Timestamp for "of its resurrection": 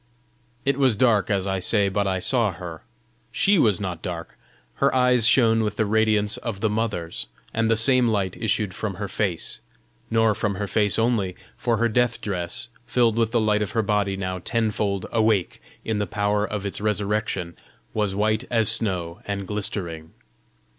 16.47-17.55